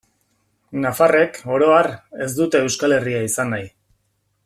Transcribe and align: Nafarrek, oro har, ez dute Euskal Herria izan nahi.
Nafarrek, 0.85 1.37
oro 1.57 1.67
har, 1.75 1.91
ez 2.27 2.31
dute 2.41 2.63
Euskal 2.69 2.97
Herria 2.99 3.21
izan 3.31 3.55
nahi. 3.57 3.69